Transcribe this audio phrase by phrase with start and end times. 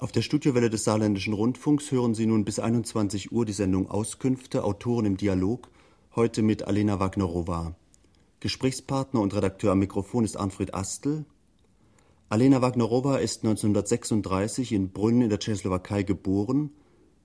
[0.00, 4.64] Auf der Studiowelle des Saarländischen Rundfunks hören Sie nun bis 21 Uhr die Sendung Auskünfte,
[4.64, 5.68] Autoren im Dialog,
[6.16, 7.76] heute mit Alena Wagnerova.
[8.40, 11.26] Gesprächspartner und Redakteur am Mikrofon ist Arnfried Astel.
[12.30, 16.70] Alena Wagnerova ist 1936 in Brünn in der Tschechoslowakei geboren.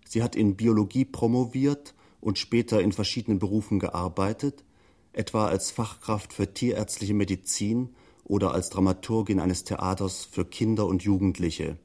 [0.06, 4.66] Sie hat in Biologie promoviert und später in verschiedenen Berufen gearbeitet,
[5.14, 7.96] etwa als Fachkraft für tierärztliche Medizin
[8.26, 11.78] oder als Dramaturgin eines Theaters für Kinder und Jugendliche.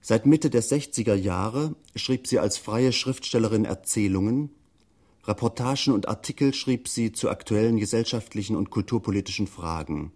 [0.00, 4.50] Seit Mitte der 60er Jahre schrieb sie als freie Schriftstellerin Erzählungen,
[5.24, 10.12] Reportagen und Artikel schrieb sie zu aktuellen gesellschaftlichen und kulturpolitischen Fragen.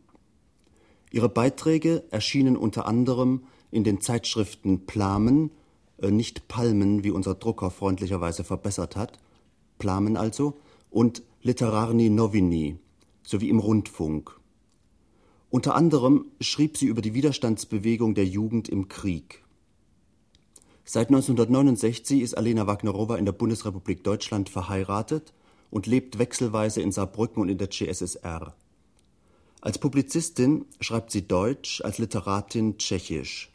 [1.10, 5.50] Ihre Beiträge erschienen unter anderem in den Zeitschriften Plamen,
[5.98, 9.20] äh, nicht Palmen, wie unser Drucker freundlicherweise verbessert hat,
[9.78, 10.58] Plamen also,
[10.90, 12.78] und Literarni Novini,
[13.22, 14.40] sowie im Rundfunk.
[15.50, 19.43] Unter anderem schrieb sie über die Widerstandsbewegung der Jugend im Krieg.
[20.86, 25.32] Seit 1969 ist Alena Wagnerowa in der Bundesrepublik Deutschland verheiratet
[25.70, 28.54] und lebt wechselweise in Saarbrücken und in der CSSR.
[29.62, 33.50] Als Publizistin schreibt sie Deutsch, als Literatin Tschechisch.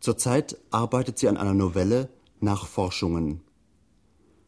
[0.00, 2.08] Zurzeit arbeitet sie an einer Novelle
[2.40, 3.40] Nachforschungen.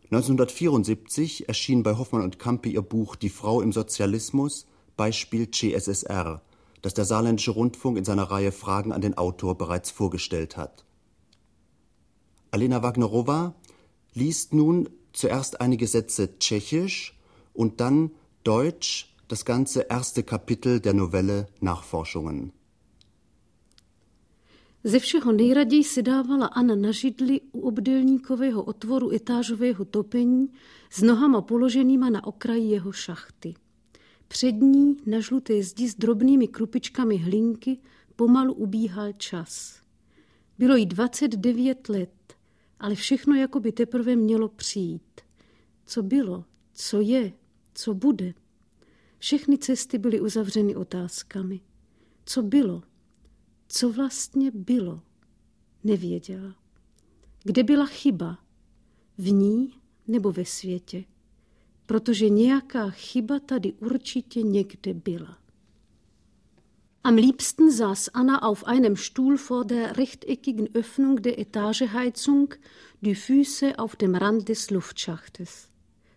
[0.07, 6.43] 1974 erschien bei Hoffmann und Campi ihr Buch Die Frau im Sozialismus, Beispiel CSSR,
[6.83, 10.85] das der Saarländische Rundfunk in seiner Reihe Fragen an den Autor bereits vorgestellt hat.
[12.55, 13.53] Alena Wagnerowa
[14.15, 17.19] liest nun zuerst einige Sätze Tschechisch
[17.53, 18.11] und dann
[18.45, 18.93] Deutsch,
[19.27, 22.53] das ganze erste Kapitel der Novelle Nachforschungen.
[24.85, 30.49] Ze všeho nejraději si dávala Anna na židli u obdelníkového otvoru etážového topení
[30.91, 33.55] s nohama položenýma na okraji jeho šachty.
[34.29, 37.79] Před ní na žluté zdi s drobnými krupičkami hlinky
[38.17, 39.81] pomalu ubíhal čas.
[40.59, 42.24] Bylo jí 29 let
[42.79, 45.21] ale všechno jako by teprve mělo přijít.
[45.87, 47.33] Co bylo, co je,
[47.75, 48.35] co bude.
[49.19, 51.61] Všechny cesty byly uzavřeny otázkami.
[52.25, 52.83] Co bylo?
[53.69, 55.01] Co vlastně bylo?
[55.85, 56.57] Nevěděla.
[57.45, 58.39] Kde byla chyba?
[59.19, 59.73] V ní
[60.09, 61.05] nebo ve světě?
[61.87, 65.44] Protože nějaká chyba tady určitě někde byla.
[67.07, 72.55] Am liebsten saß Anna auf einem Stuhl vor der rechteckigen Öffnung der Etageheizung,
[73.03, 75.69] die Füße auf dem Rand des Luftschachtes.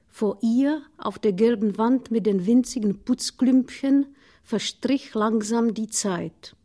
[0.08, 6.56] Vor ihr, auf der gelben Wand mit den winzigen Putzklümpchen, verstrich langsam die Zeit.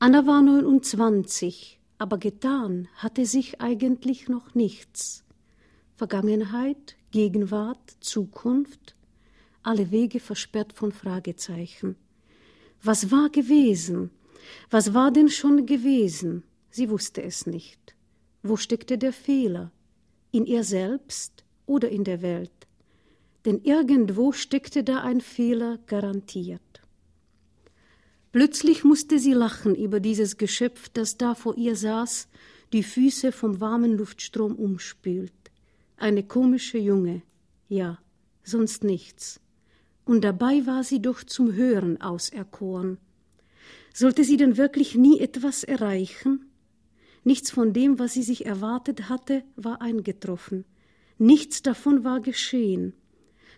[0.00, 5.24] Anna war 29, aber getan hatte sich eigentlich noch nichts.
[5.96, 8.94] Vergangenheit, Gegenwart, Zukunft,
[9.62, 11.96] alle Wege versperrt von Fragezeichen.
[12.82, 14.10] Was war gewesen?
[14.70, 16.44] Was war denn schon gewesen?
[16.70, 17.94] Sie wusste es nicht.
[18.42, 19.70] Wo steckte der Fehler?
[20.32, 22.66] In ihr selbst oder in der Welt?
[23.44, 26.82] Denn irgendwo steckte da ein Fehler garantiert.
[28.32, 32.28] Plötzlich musste sie lachen über dieses Geschöpf, das da vor ihr saß,
[32.72, 35.32] die Füße vom warmen Luftstrom umspült.
[35.96, 37.22] Eine komische Junge,
[37.68, 37.98] ja,
[38.42, 39.40] sonst nichts
[40.04, 42.98] und dabei war sie doch zum Hören auserkoren.
[43.92, 46.46] Sollte sie denn wirklich nie etwas erreichen?
[47.24, 50.64] Nichts von dem, was sie sich erwartet hatte, war eingetroffen.
[51.18, 52.94] Nichts davon war geschehen.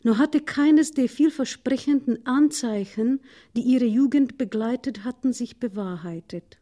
[0.02, 3.20] Nur hatte keines der vielversprechenden Anzeichen,
[3.54, 6.58] die ihre Jugend begleitet hatten, sich bewahrheitet.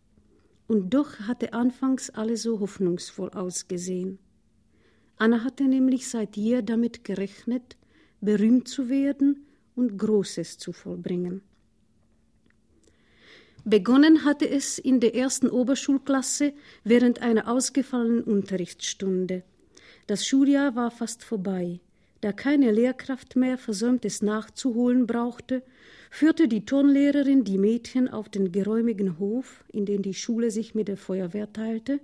[0.66, 4.18] Und doch hatte anfangs alles so hoffnungsvoll ausgesehen.
[5.16, 7.76] Anna hatte nämlich seit jeher damit gerechnet,
[8.20, 9.46] berühmt zu werden
[9.80, 11.40] und Großes zu vollbringen.
[13.64, 16.52] Begonnen hatte es in der ersten Oberschulklasse
[16.84, 19.42] während einer ausgefallenen Unterrichtsstunde.
[20.06, 21.80] Das Schuljahr war fast vorbei.
[22.20, 25.62] Da keine Lehrkraft mehr Versäumtes nachzuholen brauchte,
[26.10, 30.88] führte die Turnlehrerin die Mädchen auf den geräumigen Hof, in den die Schule sich mit
[30.88, 32.00] der Feuerwehr teilte,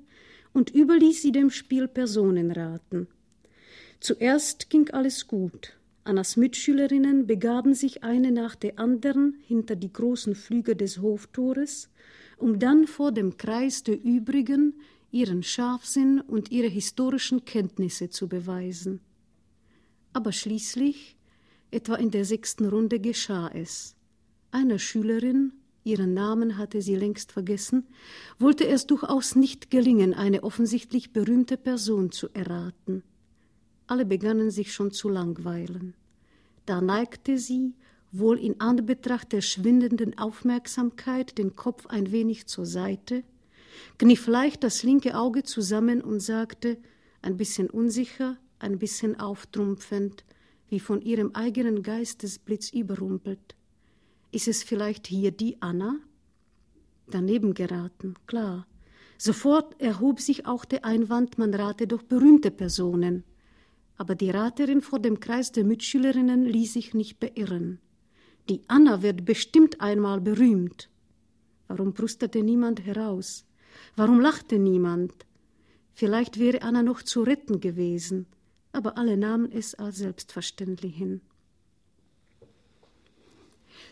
[0.55, 3.09] und überließ sie dem Spiel Personenraten.
[4.01, 5.77] Zuerst ging alles gut.
[6.07, 11.91] Annas Mitschülerinnen begaben sich eine nach der anderen hinter die großen Flügel des Hoftores,
[12.37, 14.75] um dann vor dem Kreis der übrigen
[15.11, 19.01] ihren Scharfsinn und ihre historischen Kenntnisse zu beweisen.
[20.13, 21.17] Aber schließlich,
[21.71, 23.97] etwa in der sechsten Runde, geschah es.
[24.51, 25.53] Einer Schülerin,
[25.85, 27.87] ihren Namen hatte sie längst vergessen,
[28.39, 33.03] wollte es durchaus nicht gelingen, eine offensichtlich berühmte Person zu erraten.
[33.87, 35.95] Alle begannen sich schon zu langweilen.
[36.65, 37.75] Da neigte sie,
[38.13, 43.23] wohl in Anbetracht der schwindenden Aufmerksamkeit, den Kopf ein wenig zur Seite,
[43.99, 46.79] kniff leicht das linke Auge zusammen und sagte,
[47.23, 50.25] ein bisschen unsicher, ein bisschen auftrumpfend,
[50.69, 53.55] wie von ihrem eigenen Geistesblitz überrumpelt.
[54.33, 55.97] Ist es vielleicht hier die Anna?
[57.09, 58.67] Daneben geraten, klar.
[59.19, 63.25] Sofort erhob sich auch der Einwand, man rate doch berühmte Personen.
[63.97, 67.81] Aber die Raterin vor dem Kreis der Mitschülerinnen ließ sich nicht beirren.
[68.49, 70.89] Die Anna wird bestimmt einmal berühmt.
[71.69, 73.45] Warum brustete niemand heraus?
[73.97, 75.13] Warum lachte niemand?
[75.95, 78.27] Vielleicht wäre Anna noch zu retten gewesen,
[78.73, 81.23] aber alle nahmen es als selbstverständlich hin.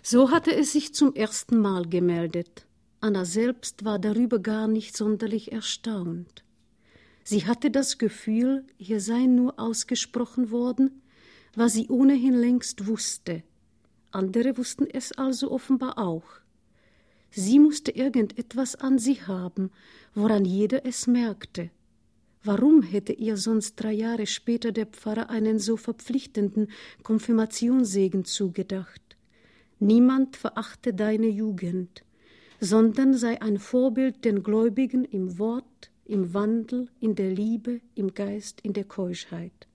[0.03, 2.67] So hatte es sich zum ersten Mal gemeldet.
[3.01, 6.44] Anna selbst war darüber gar nicht sonderlich erstaunt.
[7.25, 11.03] Sie hatte das Gefühl, hier sei nur ausgesprochen worden,
[11.57, 13.43] was sie ohnehin längst wusste.
[14.11, 16.25] Andere wussten es also offenbar auch.
[17.31, 19.71] Sie musste irgendetwas an sich haben,
[20.15, 21.71] woran jeder es merkte.
[22.45, 26.69] Warum hätte ihr sonst drei Jahre später der Pfarrer einen so verpflichtenden
[27.03, 29.01] Konfirmationssegen zugedacht?
[29.81, 32.05] Niemand verachte deine Jugend,
[32.61, 38.61] sondern sei ein Vorbild den Gläubigen im Wort, im Wandel, in der Liebe, im Geist,
[38.63, 39.69] in der Keuschheit.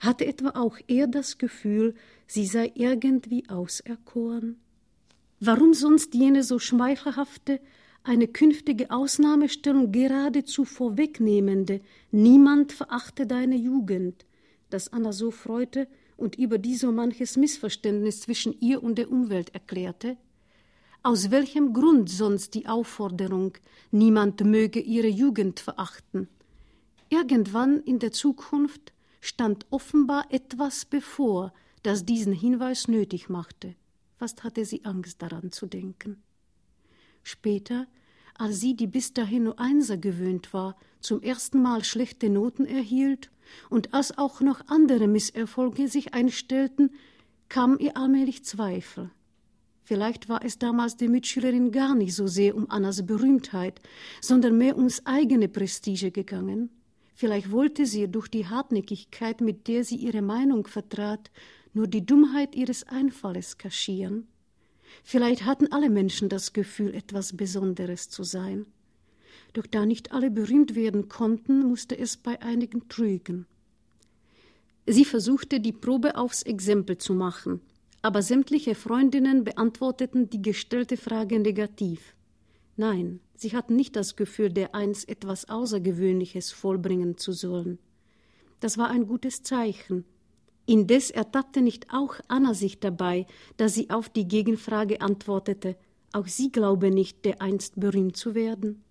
[0.00, 1.94] Hatte etwa auch er das Gefühl,
[2.26, 4.56] sie sei irgendwie auserkoren?
[5.40, 7.60] Warum sonst jene so schmeichelhafte,
[8.02, 11.80] eine künftige Ausnahmestellung geradezu vorwegnehmende
[12.10, 14.26] Niemand verachte deine Jugend,
[14.70, 19.54] das Anna so freute und über die so manches Missverständnis zwischen ihr und der Umwelt
[19.54, 20.16] erklärte?
[21.06, 23.52] Aus welchem Grund sonst die Aufforderung,
[23.90, 26.28] niemand möge ihre Jugend verachten?
[27.10, 31.52] Irgendwann in der Zukunft stand offenbar etwas bevor,
[31.82, 33.74] das diesen Hinweis nötig machte.
[34.16, 36.22] Fast hatte sie Angst daran zu denken.
[37.22, 37.86] Später,
[38.38, 43.30] als sie, die bis dahin nur Einser gewöhnt war, zum ersten Mal schlechte Noten erhielt
[43.68, 46.94] und als auch noch andere Misserfolge sich einstellten,
[47.50, 49.10] kam ihr allmählich Zweifel.
[49.84, 53.80] Vielleicht war es damals der Mitschülerin gar nicht so sehr um Annas Berühmtheit,
[54.22, 56.70] sondern mehr ums eigene Prestige gegangen.
[57.14, 61.30] Vielleicht wollte sie durch die Hartnäckigkeit, mit der sie ihre Meinung vertrat,
[61.74, 64.26] nur die Dummheit ihres Einfalles kaschieren.
[65.02, 68.64] Vielleicht hatten alle Menschen das Gefühl, etwas Besonderes zu sein.
[69.52, 73.46] Doch da nicht alle berühmt werden konnten, musste es bei einigen trügen.
[74.86, 77.60] Sie versuchte, die Probe aufs Exempel zu machen,
[78.04, 82.14] aber sämtliche Freundinnen beantworteten die gestellte Frage negativ.
[82.76, 87.78] Nein, sie hatten nicht das Gefühl, dereinst etwas Außergewöhnliches vollbringen zu sollen.
[88.60, 90.04] Das war ein gutes Zeichen,
[90.66, 93.26] Indes ertappte nicht auch Anna sich dabei,
[93.58, 95.76] dass sie auf die Gegenfrage antwortete,
[96.12, 98.82] auch sie glaube nicht, dereinst berühmt zu werden.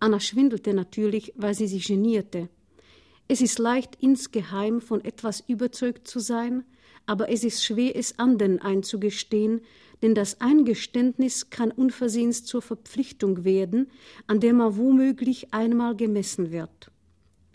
[0.00, 2.50] Anna schwindelte natürlich, weil sie sich genierte.
[3.28, 6.64] Es ist leicht, insgeheim von etwas überzeugt zu sein,
[7.06, 9.60] aber es ist schwer, es anderen einzugestehen,
[10.02, 13.90] denn das Eingeständnis kann unversehens zur Verpflichtung werden,
[14.26, 16.90] an der man womöglich einmal gemessen wird.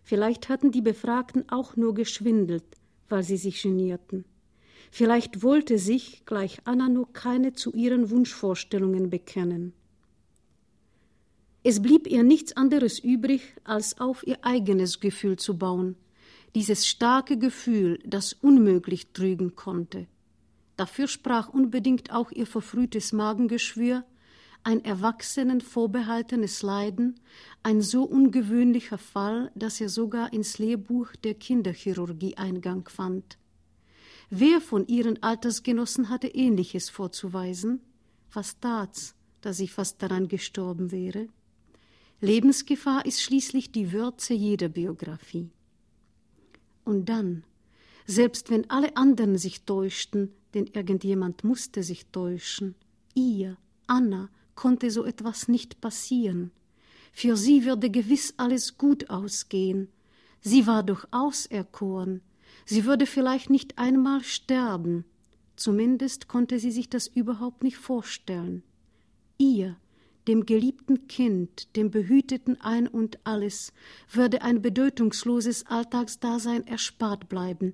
[0.04, 2.64] Vielleicht hatten die Befragten auch nur geschwindelt,
[3.10, 4.24] weil sie sich genierten.
[4.90, 9.74] Vielleicht wollte sich, gleich Anna, nur keine zu ihren Wunschvorstellungen bekennen.
[11.64, 15.98] Es blieb ihr nichts anderes übrig, als auf ihr eigenes Gefühl zu bauen,
[16.56, 20.08] dieses starke Gefühl, das unmöglich trügen konnte.
[20.76, 24.06] Dafür sprach unbedingt auch ihr verfrühtes Magengeschwür,
[24.64, 27.20] ein erwachsenen vorbehaltenes Leiden,
[27.64, 33.38] ein so ungewöhnlicher Fall, dass er sogar ins Lehrbuch der Kinderchirurgie Eingang fand.
[34.30, 37.82] Wer von ihren Altersgenossen hatte Ähnliches vorzuweisen?
[38.34, 41.30] Was tat's, dass sie fast daran gestorben wäre?
[42.20, 45.50] Lebensgefahr ist schließlich die Würze jeder Biografie.
[46.88, 47.44] Und dann,
[48.06, 52.76] selbst wenn alle anderen sich täuschten, denn irgendjemand musste sich täuschen,
[53.14, 56.50] ihr, Anna, konnte so etwas nicht passieren.
[57.12, 59.90] Für sie würde gewiss alles gut ausgehen.
[60.40, 62.22] Sie war doch auserkoren.
[62.66, 65.04] Sie würde vielleicht nicht einmal sterben.
[65.58, 68.64] Zumindest konnte sie sich das überhaupt nicht vorstellen.
[69.38, 69.76] Ihr,
[70.28, 73.74] dem geliebten Kind, dem behüteten Ein und alles,
[74.12, 77.74] würde ein bedeutungsloses Alltagsdasein erspart bleiben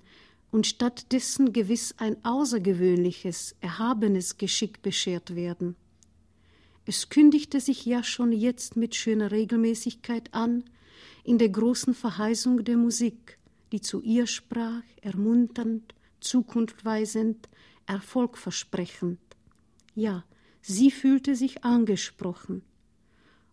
[0.51, 5.75] und stattdessen gewiss ein außergewöhnliches, erhabenes Geschick beschert werden.
[6.85, 10.63] Es kündigte sich ja schon jetzt mit schöner Regelmäßigkeit an,
[11.23, 13.39] in der großen Verheißung der Musik,
[13.71, 17.49] die zu ihr sprach, ermunternd, zukunftweisend,
[17.87, 19.19] erfolgversprechend.
[19.95, 20.23] Ja,
[20.63, 22.63] sie fühlte sich angesprochen.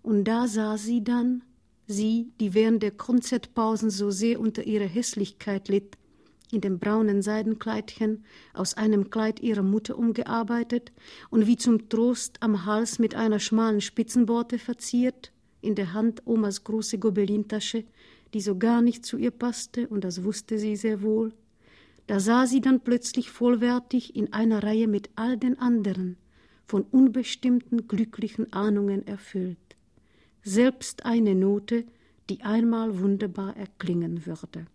[0.03, 1.43] Und da sah sie dann,
[1.87, 5.99] sie, die während der Konzertpausen so sehr unter ihrer Hässlichkeit litt,
[6.53, 8.25] in dem braunen Seidenkleidchen,
[8.55, 10.93] aus einem Kleid ihrer Mutter umgearbeitet
[11.31, 16.65] und wie zum Trost am Hals mit einer schmalen Spitzenborte verziert, in der Hand Omas
[16.65, 17.85] große Gobelintasche,
[18.33, 21.33] die so gar nicht zu ihr passte, und das wusste sie sehr wohl.
[22.07, 26.17] Da sah sie dann plötzlich vollwertig in einer Reihe mit all den anderen,
[26.71, 29.59] von unbestimmten glücklichen Ahnungen erfüllt.
[30.45, 31.85] Selbst eine Note,
[32.29, 34.67] die einmal wunderbar erklingen würde.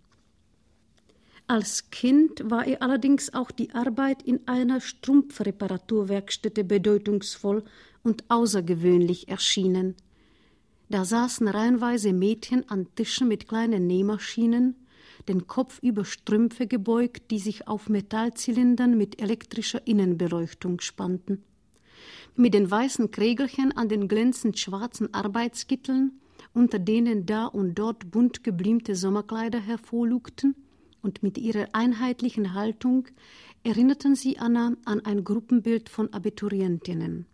[1.47, 7.63] Als Kind war ihr allerdings auch die Arbeit in einer Strumpfreparaturwerkstätte bedeutungsvoll
[8.03, 9.95] und außergewöhnlich erschienen.
[10.89, 14.75] Da saßen reihenweise Mädchen an Tischen mit kleinen Nähmaschinen,
[15.29, 21.41] den Kopf über Strümpfe gebeugt, die sich auf Metallzylindern mit elektrischer Innenbeleuchtung spannten.
[22.37, 26.19] Mit den weißen Krägelchen an den glänzend schwarzen Arbeitskitteln,
[26.53, 30.55] unter denen da und dort bunt geblümte Sommerkleider hervorlugten,
[31.01, 33.07] und mit ihrer einheitlichen Haltung
[33.63, 37.25] erinnerten sie Anna an ein Gruppenbild von Abiturientinnen.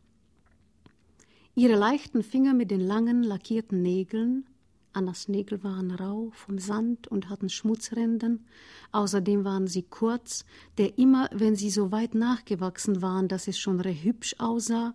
[1.55, 4.46] Ihre leichten Finger mit den langen, lackierten Nägeln,
[4.93, 8.45] Annas Nägel waren rau vom Sand und hatten Schmutzrändern,
[8.91, 10.45] außerdem waren sie kurz,
[10.77, 14.93] der immer, wenn sie so weit nachgewachsen waren, dass es schon recht hübsch aussah,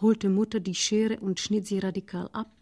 [0.00, 2.56] holte Mutter die Schere und schnitt sie radikal ab,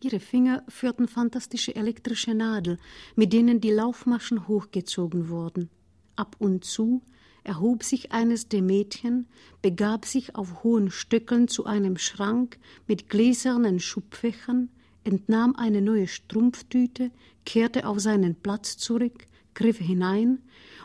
[0.00, 2.78] Ihre Finger führten fantastische elektrische Nadel,
[3.16, 5.70] mit denen die Laufmaschen hochgezogen wurden.
[6.14, 7.02] Ab und zu
[7.42, 9.26] erhob sich eines der Mädchen,
[9.60, 14.68] begab sich auf hohen Stöckeln zu einem Schrank mit gläsernen Schubfächern,
[15.08, 17.10] entnahm eine neue Strumpftüte,
[17.44, 20.38] kehrte auf seinen Platz zurück, griff hinein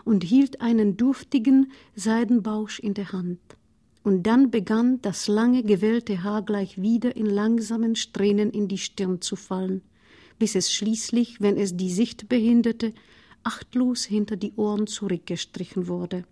[0.03, 3.39] und hielt einen duftigen Seidenbausch in der Hand
[4.03, 9.21] und dann begann das lange gewellte Haar gleich wieder in langsamen Strähnen in die Stirn
[9.21, 9.81] zu fallen,
[10.39, 12.93] bis es schließlich, wenn es die Sicht behinderte,
[13.43, 16.25] achtlos hinter die Ohren zurückgestrichen wurde.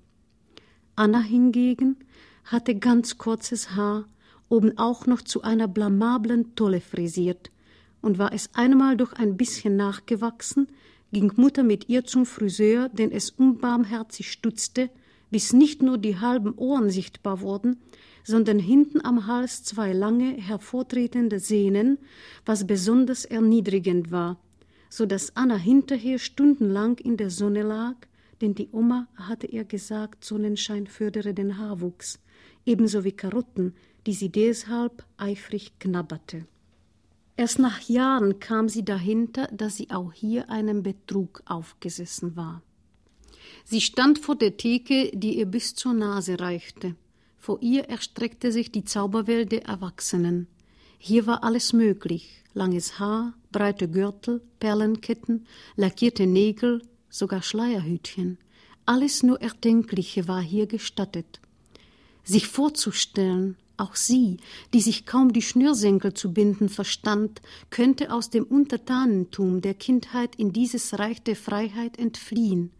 [0.95, 1.97] Anna hingegen
[2.43, 4.05] hatte ganz kurzes Haar,
[4.49, 7.51] oben auch noch zu einer blamablen Tolle frisiert,
[8.01, 10.67] und war es einmal doch ein bisschen nachgewachsen,
[11.11, 14.89] ging Mutter mit ihr zum Friseur, den es unbarmherzig stutzte,
[15.29, 17.77] bis nicht nur die halben Ohren sichtbar wurden,
[18.23, 21.97] sondern hinten am Hals zwei lange, hervortretende Sehnen,
[22.45, 24.39] was besonders erniedrigend war,
[24.89, 27.95] so dass Anna hinterher stundenlang in der Sonne lag,
[28.41, 32.19] denn die Oma hatte ihr gesagt, Sonnenschein fördere den Haarwuchs,
[32.65, 33.73] ebenso wie Karotten,
[34.05, 36.45] die sie deshalb eifrig knabberte.
[37.41, 42.61] Erst nach Jahren kam sie dahinter, dass sie auch hier einem Betrug aufgesessen war.
[43.65, 46.93] Sie stand vor der Theke, die ihr bis zur Nase reichte.
[47.39, 50.45] Vor ihr erstreckte sich die Zauberwelt der Erwachsenen.
[50.99, 58.37] Hier war alles möglich: langes Haar, breite Gürtel, Perlenketten, lackierte Nägel, sogar Schleierhütchen.
[58.85, 61.39] Alles nur Erdenkliche war hier gestattet.
[62.23, 64.37] Sich vorzustellen, auch sie,
[64.73, 70.53] die sich kaum die Schnürsenkel zu binden verstand, könnte aus dem Untertanentum der Kindheit in
[70.53, 72.71] dieses Reich der Freiheit entfliehen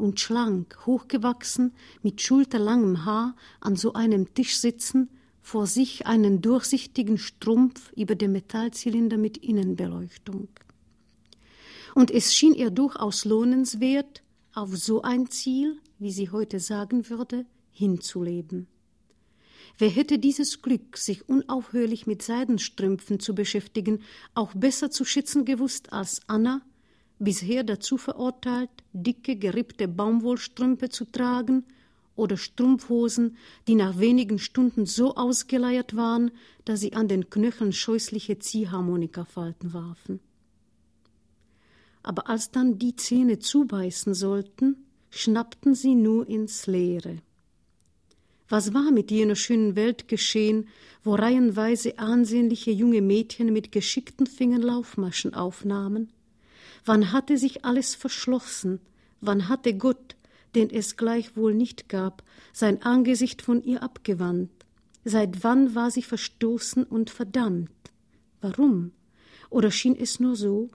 [0.00, 5.10] und schlank, hochgewachsen, mit schulterlangem Haar an so einem Tisch sitzen,
[5.42, 10.48] vor sich einen durchsichtigen Strumpf über dem Metallzylinder mit Innenbeleuchtung.
[11.94, 14.22] Und es schien ihr durchaus lohnenswert,
[14.54, 18.68] auf so ein Ziel, wie sie heute sagen würde, hinzuleben.
[19.80, 24.02] Wer hätte dieses Glück, sich unaufhörlich mit Seidenstrümpfen zu beschäftigen,
[24.34, 26.60] auch besser zu schätzen gewusst als Anna,
[27.18, 31.64] bisher dazu verurteilt, dicke, gerippte Baumwollstrümpfe zu tragen
[32.14, 36.30] oder Strumpfhosen, die nach wenigen Stunden so ausgeleiert waren,
[36.66, 40.20] dass sie an den Knöcheln scheußliche Ziehharmonikafalten warfen.
[42.02, 47.22] Aber als dann die Zähne zubeißen sollten, schnappten sie nur ins Leere.
[48.50, 50.66] Was war mit jener schönen Welt geschehen,
[51.04, 56.10] wo reihenweise ansehnliche junge Mädchen mit geschickten Fingern Laufmaschen aufnahmen?
[56.84, 58.80] Wann hatte sich alles verschlossen?
[59.20, 60.16] Wann hatte Gott,
[60.56, 64.50] den es gleichwohl nicht gab, sein Angesicht von ihr abgewandt?
[65.04, 67.70] Seit wann war sie verstoßen und verdammt?
[68.40, 68.90] Warum?
[69.48, 70.70] Oder schien es nur so?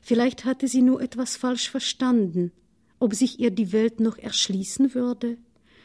[0.00, 2.50] Vielleicht hatte sie nur etwas falsch verstanden,
[2.98, 5.36] ob sich ihr die Welt noch erschließen würde,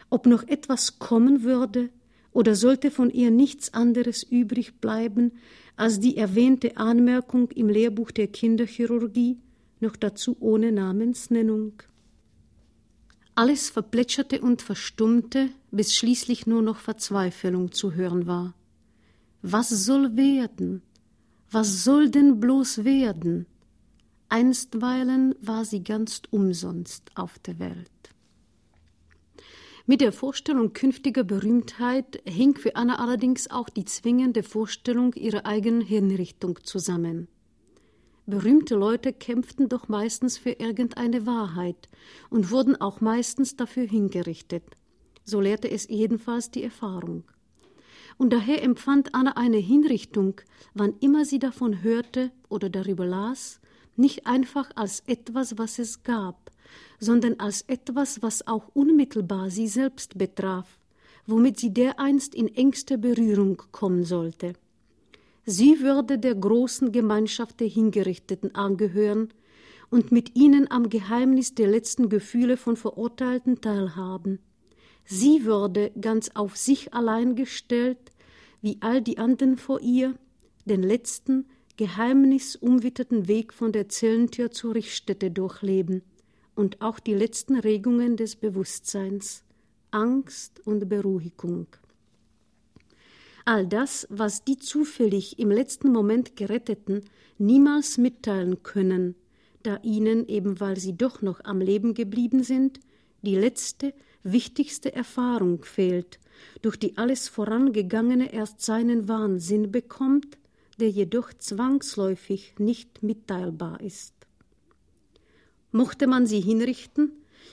[0.10, 1.90] ob noch etwas kommen würde,
[2.32, 5.32] oder sollte von ihr nichts anderes übrig bleiben
[5.78, 9.38] als die erwähnte Anmerkung im Lehrbuch der Kinderchirurgie,
[9.80, 11.74] noch dazu ohne Namensnennung.
[13.36, 18.54] Alles verplätscherte und verstummte, bis schließlich nur noch Verzweiflung zu hören war.
[19.42, 20.82] Was soll werden?
[21.52, 23.46] Was soll denn bloß werden?
[24.30, 28.15] Einstweilen war sie ganz umsonst auf der Welt.
[29.88, 35.82] Mit der Vorstellung künftiger Berühmtheit hing für Anna allerdings auch die zwingende Vorstellung ihrer eigenen
[35.82, 37.28] Hinrichtung zusammen.
[38.26, 41.88] Berühmte Leute kämpften doch meistens für irgendeine Wahrheit
[42.32, 44.64] und wurden auch meistens dafür hingerichtet.
[45.24, 47.24] So lehrte es jedenfalls die Erfahrung.
[48.18, 50.42] Und daher empfand Anna eine Hinrichtung,
[50.74, 53.60] wann immer sie davon hörte oder darüber las,
[53.96, 56.50] nicht einfach als etwas, was es gab,
[57.00, 60.80] sondern als etwas, was auch unmittelbar sie selbst betraf,
[61.28, 64.54] womit sie dereinst in engste Berührung kommen sollte.
[65.46, 69.30] Sie würde der großen Gemeinschaft der Hingerichteten angehören
[69.92, 74.40] und mit ihnen am Geheimnis der letzten Gefühle von Verurteilten teilhaben.
[75.06, 78.00] Sie würde ganz auf sich allein gestellt,
[78.62, 80.16] wie all die anderen vor ihr,
[80.66, 81.46] den letzten,
[81.78, 86.02] geheimnisumwitterten Weg von der Zellentür zur Richtstätte durchleben
[86.56, 89.44] und auch die letzten Regungen des Bewusstseins,
[89.92, 91.68] Angst und Beruhigung.
[93.46, 97.02] All das, was die zufällig im letzten Moment Geretteten
[97.38, 99.16] niemals mitteilen können,
[99.62, 102.80] da ihnen, eben weil sie doch noch am Leben geblieben sind,
[103.22, 103.94] die letzte,
[104.24, 106.20] wichtigste Erfahrung fehlt,
[106.62, 110.38] durch die alles Vorangegangene erst seinen Wahnsinn bekommt,
[110.80, 114.15] der jedoch zwangsläufig nicht mitteilbar ist.
[115.76, 117.12] Mochte man sie hinrichten,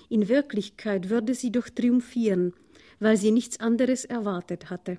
[0.09, 2.53] in Wirklichkeit würde sie doch triumphieren,
[3.01, 4.99] weil sie nichts anderes erwartet hatte.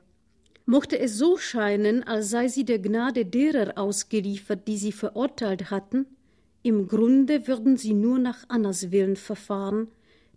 [0.65, 6.05] Mochte es so scheinen, als sei sie der Gnade derer ausgeliefert, die sie verurteilt hatten,
[6.63, 9.87] im Grunde würden sie nur nach Annas Willen verfahren,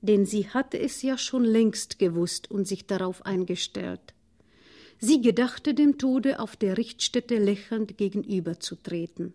[0.00, 4.14] denn sie hatte es ja schon längst gewusst und sich darauf eingestellt.
[5.00, 9.34] Sie gedachte dem Tode auf der Richtstätte lächelnd gegenüberzutreten.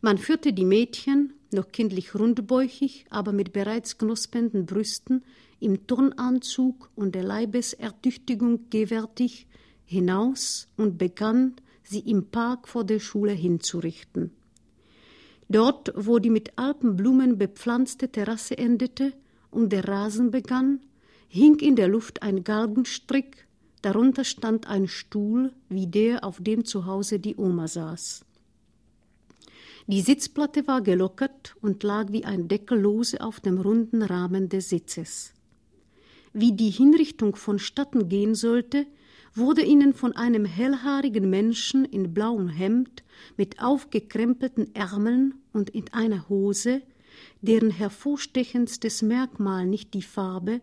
[0.00, 5.24] Man führte die Mädchen, noch kindlich rundbäuchig, aber mit bereits knospenden Brüsten,
[5.58, 9.46] im Turnanzug und der Leibesertüchtigung gewärtig,
[9.84, 14.30] hinaus und begann, sie im Park vor der Schule hinzurichten.
[15.48, 19.12] Dort, wo die mit Alpenblumen bepflanzte Terrasse endete
[19.50, 20.80] und der Rasen begann,
[21.28, 23.46] hing in der Luft ein Galgenstrick,
[23.82, 28.24] darunter stand ein Stuhl wie der, auf dem zu Hause die Oma saß.
[29.88, 34.68] Die Sitzplatte war gelockert und lag wie ein Deckel lose auf dem runden Rahmen des
[34.68, 35.32] Sitzes.
[36.32, 38.86] Wie die Hinrichtung vonstatten gehen sollte,
[39.36, 43.04] wurde ihnen von einem hellhaarigen Menschen in blauem Hemd
[43.36, 46.82] mit aufgekrempelten Ärmeln und in einer Hose,
[47.40, 50.62] deren hervorstechendstes Merkmal nicht die Farbe,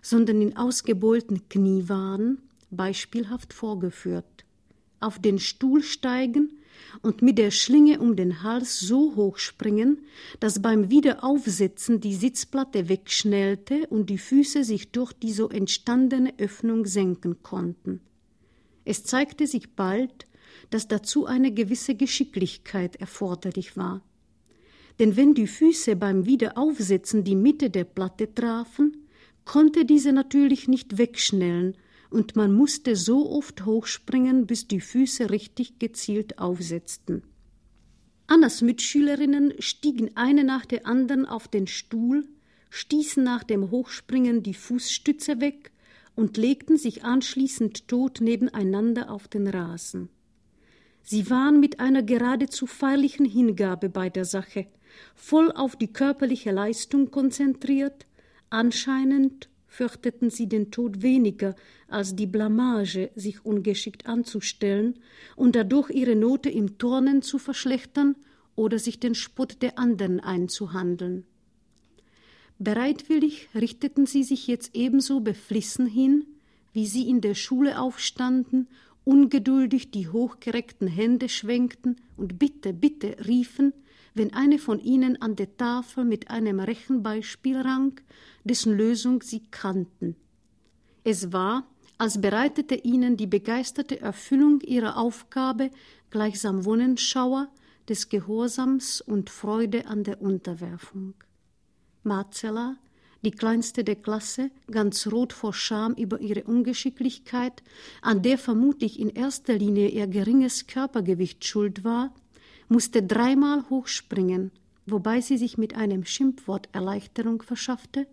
[0.00, 2.38] sondern in ausgebeulten Knie waren,
[2.70, 4.46] beispielhaft vorgeführt.
[4.98, 6.52] Auf den Stuhl steigen
[7.02, 9.98] und mit der Schlinge um den Hals so hoch springen,
[10.40, 16.86] dass beim Wiederaufsetzen die Sitzplatte wegschnellte und die Füße sich durch die so entstandene Öffnung
[16.86, 18.00] senken konnten.
[18.84, 20.26] Es zeigte sich bald,
[20.70, 24.02] dass dazu eine gewisse Geschicklichkeit erforderlich war.
[24.98, 29.08] Denn wenn die Füße beim Wiederaufsetzen die Mitte der Platte trafen,
[29.44, 31.76] konnte diese natürlich nicht wegschnellen,
[32.12, 37.22] und man musste so oft hochspringen, bis die Füße richtig gezielt aufsetzten.
[38.26, 42.28] Annas Mitschülerinnen stiegen eine nach der anderen auf den Stuhl,
[42.70, 45.72] stießen nach dem Hochspringen die Fußstütze weg
[46.14, 50.08] und legten sich anschließend tot nebeneinander auf den Rasen.
[51.02, 54.66] Sie waren mit einer geradezu feierlichen Hingabe bei der Sache,
[55.14, 58.06] voll auf die körperliche Leistung konzentriert,
[58.50, 61.54] anscheinend fürchteten sie den Tod weniger
[61.88, 64.98] als die Blamage, sich ungeschickt anzustellen
[65.34, 68.14] und dadurch ihre Note im Turnen zu verschlechtern
[68.54, 71.24] oder sich den Spott der anderen einzuhandeln.
[72.58, 76.26] Bereitwillig richteten sie sich jetzt ebenso beflissen hin,
[76.74, 78.68] wie sie in der Schule aufstanden,
[79.04, 83.72] ungeduldig die hochgereckten Hände schwenkten und Bitte, bitte riefen,
[84.14, 88.00] wenn eine von ihnen an der Tafel mit einem Rechenbeispiel rang,
[88.44, 90.16] dessen Lösung sie kannten.
[91.04, 91.66] Es war,
[91.98, 95.70] als bereitete ihnen die begeisterte Erfüllung ihrer Aufgabe
[96.10, 97.48] gleichsam Wonnenschauer
[97.88, 101.14] des Gehorsams und Freude an der Unterwerfung.
[102.02, 102.76] Marcella,
[103.24, 107.62] die kleinste der Klasse, ganz rot vor Scham über ihre Ungeschicklichkeit,
[108.00, 112.12] an der vermutlich in erster Linie ihr geringes Körpergewicht schuld war,
[112.72, 114.50] musste dreimal hochspringen,
[114.86, 118.06] wobei sie sich mit einem Schimpfwort Erleichterung verschaffte,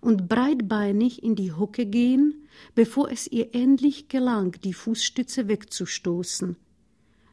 [0.00, 6.56] und breitbeinig in die Hocke gehen, bevor es ihr endlich gelang, die Fußstütze wegzustoßen.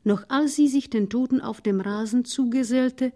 [0.06, 3.12] Noch als sie sich den Toten auf dem Rasen zugesellte,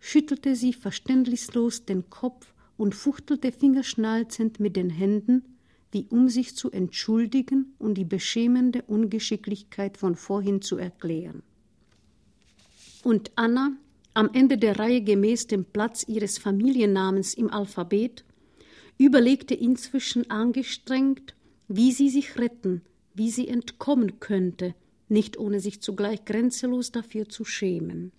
[0.00, 5.44] schüttelte sie verständnislos den Kopf und fuchtelte fingerschnalzend mit den Händen,
[5.92, 11.42] wie um sich zu entschuldigen und die beschämende Ungeschicklichkeit von vorhin zu erklären.
[13.04, 13.76] Und Anna,
[14.14, 18.24] am Ende der Reihe gemäß dem Platz ihres Familiennamens im Alphabet,
[18.96, 21.34] überlegte inzwischen angestrengt,
[21.68, 22.80] wie sie sich retten,
[23.12, 24.74] wie sie entkommen könnte,
[25.10, 28.10] nicht ohne sich zugleich grenzenlos dafür zu schämen.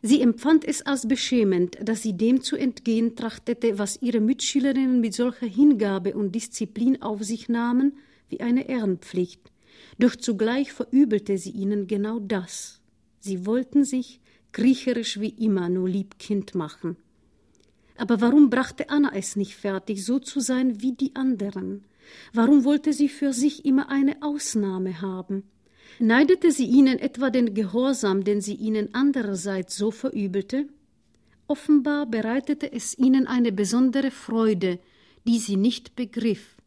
[0.00, 5.12] Sie empfand es als beschämend, dass sie dem zu entgehen trachtete, was ihre Mitschülerinnen mit
[5.12, 7.98] solcher Hingabe und Disziplin auf sich nahmen,
[8.30, 9.52] wie eine Ehrenpflicht.
[9.98, 12.80] Doch zugleich verübelte sie ihnen genau das.
[13.24, 14.20] Sie wollten sich,
[14.52, 16.98] kriecherisch wie immer, nur Liebkind machen.
[17.96, 21.84] Aber warum brachte Anna es nicht fertig, so zu sein wie die anderen?
[22.34, 25.44] Warum wollte sie für sich immer eine Ausnahme haben?
[25.98, 30.68] Neidete sie ihnen etwa den Gehorsam, den sie ihnen andererseits so verübelte?
[31.46, 34.80] Offenbar bereitete es ihnen eine besondere Freude,
[35.26, 36.58] die sie nicht begriff,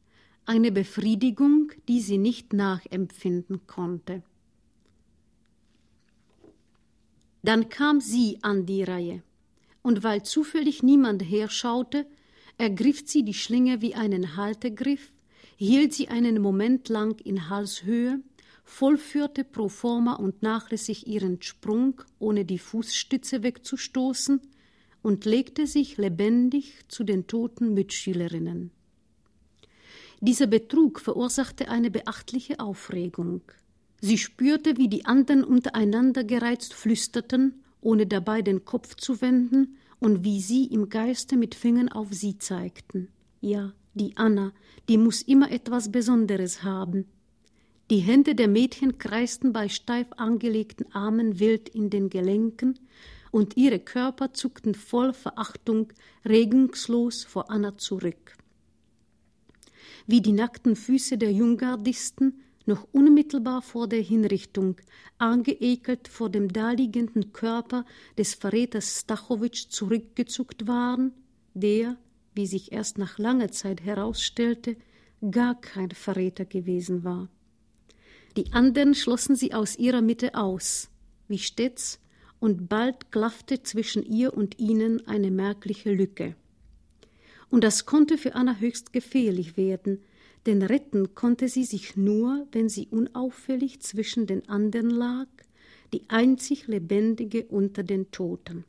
[0.47, 4.23] eine Befriedigung, die sie nicht nachempfinden konnte.
[7.47, 9.23] Dann kam sie an die Reihe,
[9.81, 12.05] und weil zufällig niemand herschaute,
[12.57, 15.13] ergriff sie die Schlinge wie einen Haltegriff,
[15.55, 18.19] hielt sie einen Moment lang in Halshöhe
[18.65, 24.41] vollführte pro forma und nachlässig ihren Sprung, ohne die Fußstütze wegzustoßen,
[25.01, 28.71] und legte sich lebendig zu den toten Mitschülerinnen.
[30.19, 33.39] Dieser Betrug verursachte eine beachtliche Aufregung.
[34.01, 40.23] Sie spürte, wie die anderen untereinander gereizt flüsterten, ohne dabei den Kopf zu wenden, und
[40.23, 43.07] wie sie im Geiste mit Fingern auf sie zeigten.
[43.41, 44.53] Ja, die Anna,
[44.89, 47.05] die muss immer etwas Besonderes haben,
[47.89, 52.79] die Hände der Mädchen kreisten bei steif angelegten Armen wild in den Gelenken,
[53.31, 55.93] und ihre Körper zuckten voll Verachtung
[56.25, 58.36] regungslos vor Anna zurück.
[60.05, 64.77] Wie die nackten Füße der Junggardisten, noch unmittelbar vor der Hinrichtung,
[65.17, 67.86] angeekelt vor dem daliegenden Körper
[68.17, 71.13] des Verräters Stachowitsch zurückgezuckt waren,
[71.53, 71.97] der,
[72.34, 74.75] wie sich erst nach langer Zeit herausstellte,
[75.32, 77.30] gar kein Verräter gewesen war.
[78.36, 80.89] Die anderen schlossen sie aus ihrer Mitte aus,
[81.27, 81.99] wie stets,
[82.39, 86.36] und bald klaffte zwischen ihr und ihnen eine merkliche Lücke.
[87.49, 90.03] Und das konnte für Anna höchst gefährlich werden,
[90.45, 95.28] denn retten konnte sie sich nur, wenn sie unauffällig zwischen den anderen lag,
[95.93, 98.65] die einzig Lebendige unter den Toten.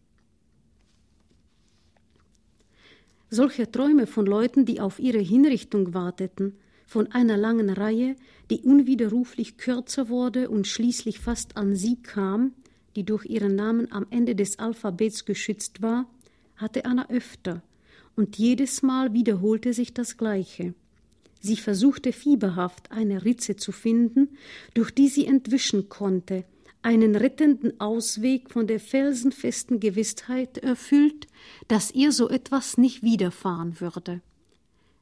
[3.30, 6.54] Solche Träume von Leuten, die auf ihre Hinrichtung warteten,
[6.86, 8.16] von einer langen Reihe,
[8.50, 12.54] die unwiderruflich kürzer wurde und schließlich fast an sie kam,
[12.96, 16.08] die durch ihren Namen am Ende des Alphabets geschützt war,
[16.56, 17.62] hatte Anna öfter,
[18.16, 20.74] und jedes Mal wiederholte sich das Gleiche.
[21.40, 24.36] Sie versuchte fieberhaft eine Ritze zu finden,
[24.74, 26.44] durch die sie entwischen konnte,
[26.82, 31.26] einen rettenden Ausweg von der felsenfesten Gewissheit erfüllt,
[31.66, 34.20] dass ihr so etwas nicht widerfahren würde.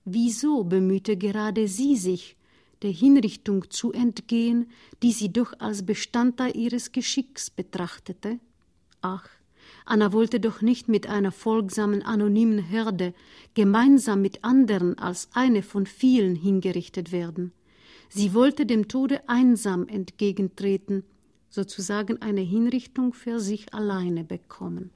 [0.04, 2.36] Wieso bemühte gerade sie sich,
[2.82, 4.70] der Hinrichtung zu entgehen,
[5.02, 8.38] die sie doch als Bestandteil ihres Geschicks betrachtete?
[9.00, 9.28] Ach,
[9.88, 13.14] Anna wollte doch nicht mit einer folgsamen anonymen Herde
[13.54, 17.52] gemeinsam mit anderen als eine von vielen hingerichtet werden.
[18.08, 21.04] Sie wollte dem Tode einsam entgegentreten,
[21.50, 24.90] sozusagen eine Hinrichtung für sich alleine bekommen.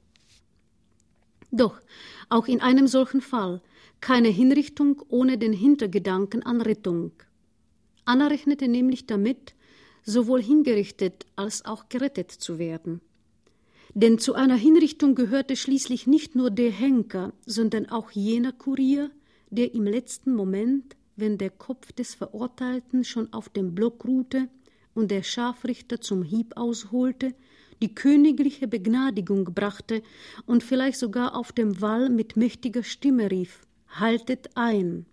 [1.53, 1.81] Doch
[2.29, 3.62] auch in einem solchen Fall
[4.00, 7.12] keine Hinrichtung ohne den Hintergedanken an Rettung.
[8.05, 9.55] Anna rechnete nämlich damit,
[10.03, 13.00] sowohl hingerichtet als auch gerettet zu werden.
[13.94, 19.11] Denn zu einer Hinrichtung gehörte schließlich nicht nur der Henker, sondern auch jener Kurier,
[19.50, 24.48] der im letzten Moment, wenn der Kopf des Verurteilten schon auf dem Block ruhte
[24.94, 27.35] und der Scharfrichter zum Hieb ausholte,
[27.83, 30.03] die königliche Begnadigung brachte
[30.46, 35.07] und vielleicht sogar auf dem Wall mit mächtiger Stimme rief haltet ein.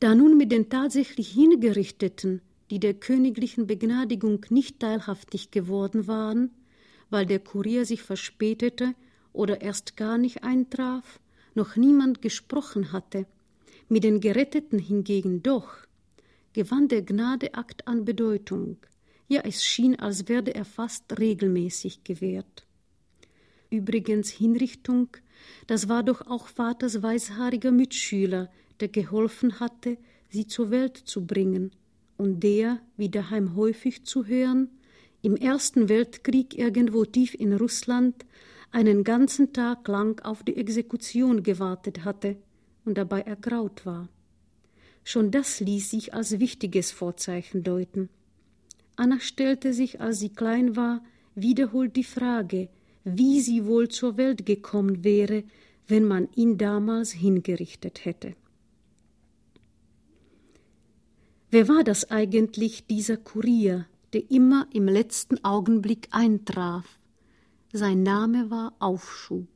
[0.00, 6.50] Da nun mit den tatsächlich Hingerichteten, die der königlichen Begnadigung nicht teilhaftig geworden waren,
[7.10, 8.94] weil der Kurier sich verspätete
[9.32, 11.20] oder erst gar nicht eintraf,
[11.54, 13.26] noch niemand gesprochen hatte,
[13.88, 15.76] mit den Geretteten hingegen doch,
[16.52, 18.78] gewann der Gnadeakt an Bedeutung,
[19.28, 22.66] ja es schien, als werde er fast regelmäßig gewährt.
[23.70, 25.16] Übrigens Hinrichtung
[25.66, 31.72] das war doch auch Vaters weißhaariger Mitschüler, der geholfen hatte, sie zur Welt zu bringen
[32.16, 34.68] und der, wie daheim häufig zu hören,
[35.26, 38.24] im Ersten Weltkrieg irgendwo tief in Russland
[38.70, 42.36] einen ganzen Tag lang auf die Exekution gewartet hatte
[42.84, 44.08] und dabei ergraut war.
[45.02, 48.08] Schon das ließ sich als wichtiges Vorzeichen deuten.
[48.94, 51.02] Anna stellte sich, als sie klein war,
[51.34, 52.68] wiederholt die Frage,
[53.02, 55.42] wie sie wohl zur Welt gekommen wäre,
[55.88, 58.36] wenn man ihn damals hingerichtet hätte.
[61.50, 63.86] Wer war das eigentlich, dieser Kurier,
[64.16, 66.98] der immer im letzten Augenblick eintraf?
[67.70, 69.46] Sein Name war Aufschub.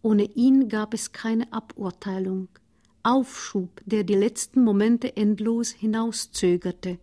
[0.00, 2.48] Ohne ihn gab es keine Aburteilung.
[3.02, 7.00] Aufschub, der die letzten Momente endlos hinauszögerte.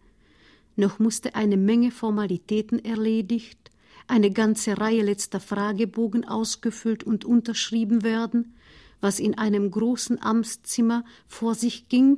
[0.78, 3.69] Noch musste eine Menge Formalitäten erledigt,
[4.08, 8.56] eine ganze Reihe letzter Fragebogen ausgefüllt und unterschrieben werden,
[8.99, 12.17] was in einem großen Amtszimmer vor sich ging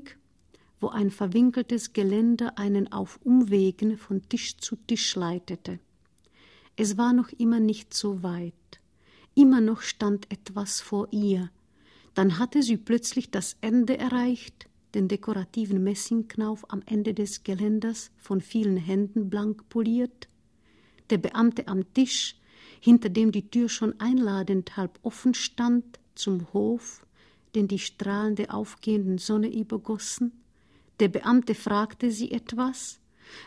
[0.81, 5.79] wo ein verwinkeltes Geländer einen auf Umwegen von Tisch zu Tisch leitete.
[6.75, 8.53] Es war noch immer nicht so weit.
[9.35, 11.49] Immer noch stand etwas vor ihr.
[12.15, 18.41] Dann hatte sie plötzlich das Ende erreicht, den dekorativen Messingknauf am Ende des Geländers von
[18.41, 20.27] vielen Händen blank poliert.
[21.09, 22.35] Der Beamte am Tisch,
[22.81, 27.05] hinter dem die Tür schon einladend halb offen stand, zum Hof,
[27.55, 30.40] den die Strahlen der aufgehenden Sonne übergossen.
[31.01, 32.99] Der Beamte fragte sie etwas,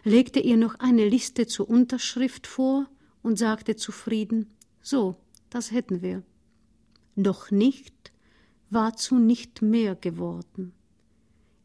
[0.03, 2.88] legte ihr noch eine Liste zur Unterschrift vor
[3.23, 4.51] und sagte zufrieden
[4.83, 5.14] So,
[5.51, 6.25] das hätten wir.
[7.14, 8.12] Doch nicht
[8.71, 10.73] war zu nicht mehr geworden.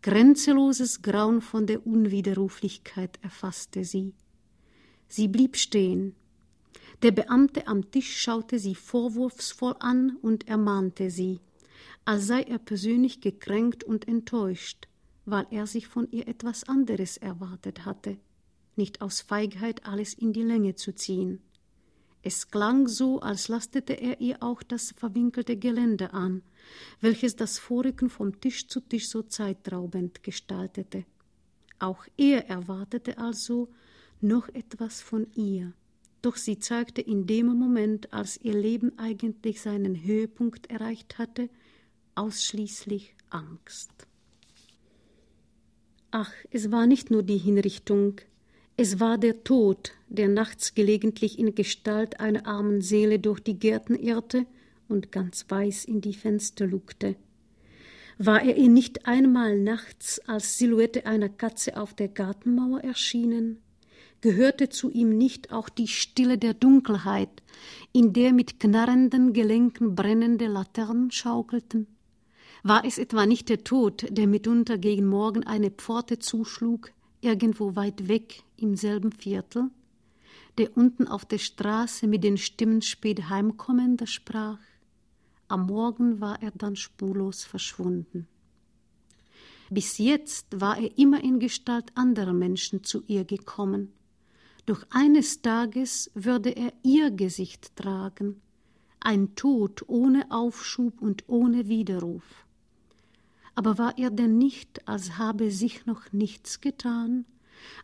[0.03, 4.13] Grenzenloses Grauen von der Unwiderruflichkeit erfasste sie.
[5.07, 6.13] Sie blieb stehen.
[7.01, 11.39] Der Beamte am Tisch schaute sie vorwurfsvoll an und ermahnte sie,
[12.05, 14.88] als sei er persönlich gekränkt und enttäuscht
[15.25, 18.17] weil er sich von ihr etwas anderes erwartet hatte,
[18.75, 21.41] nicht aus Feigheit alles in die Länge zu ziehen.
[22.21, 26.41] Es klang so, als lastete er ihr auch das verwinkelte Gelände an,
[26.99, 31.05] welches das Vorrücken vom Tisch zu Tisch so zeitraubend gestaltete.
[31.79, 33.69] Auch er erwartete also
[34.19, 35.71] noch etwas von ihr,
[36.21, 41.49] doch sie zeigte in dem Moment, als ihr Leben eigentlich seinen Höhepunkt erreicht hatte,
[42.15, 44.08] ausschließlich Angst.
[46.11, 48.21] Ach, es war nicht nur die Hinrichtung,
[48.81, 53.93] es war der Tod, der nachts gelegentlich in Gestalt einer armen Seele durch die Gärten
[53.93, 54.45] irrte
[54.87, 57.15] und ganz weiß in die Fenster lugte.
[58.17, 63.61] War er ihr nicht einmal nachts als Silhouette einer Katze auf der Gartenmauer erschienen?
[64.21, 67.43] Gehörte zu ihm nicht auch die Stille der Dunkelheit,
[67.91, 71.87] in der mit knarrenden Gelenken brennende Laternen schaukelten?
[72.63, 76.91] War es etwa nicht der Tod, der mitunter gegen Morgen eine Pforte zuschlug,
[77.21, 79.69] irgendwo weit weg im selben Viertel,
[80.57, 84.59] der unten auf der Straße mit den Stimmen spät heimkommender sprach?
[85.47, 88.27] Am Morgen war er dann spurlos verschwunden.
[89.69, 93.93] Bis jetzt war er immer in Gestalt anderer Menschen zu ihr gekommen.
[94.65, 98.41] Doch eines Tages würde er ihr Gesicht tragen,
[98.99, 102.23] ein Tod ohne Aufschub und ohne Widerruf.
[103.59, 107.25] Aber war er denn nicht, als habe sich noch nichts getan,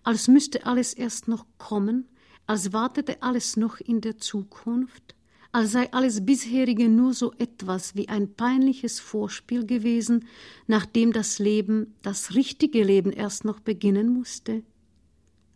[0.03, 2.07] als müsste alles erst noch kommen,
[2.47, 5.15] als wartete alles noch in der Zukunft,
[5.51, 10.23] als sei alles bisherige nur so etwas wie ein peinliches Vorspiel gewesen,
[10.65, 14.63] nachdem das Leben, das richtige Leben erst noch beginnen musste?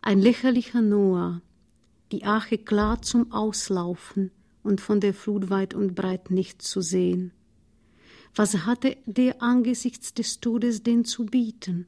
[0.02, 1.40] Ein lächerlicher Noah,
[2.12, 7.32] die Arche klar zum Auslaufen und von der Flut weit und breit nicht zu sehen.
[8.34, 11.86] Was hatte der angesichts des Todes denn zu bieten?